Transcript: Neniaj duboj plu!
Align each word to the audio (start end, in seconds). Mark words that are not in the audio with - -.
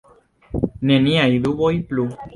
Neniaj 0.91 1.31
duboj 1.45 1.73
plu! 1.93 2.11